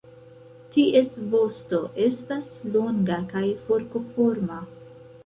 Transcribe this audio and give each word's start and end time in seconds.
Ties 0.77 1.19
vosto 1.33 1.81
estas 2.05 2.47
longa 2.77 3.19
kaj 3.35 3.45
forkoforma. 3.69 4.59